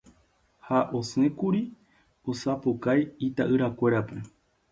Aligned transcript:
ha 0.67 0.79
osẽkuri 0.99 1.61
osapukái 2.31 2.99
ita'yrakuérape 3.29 4.17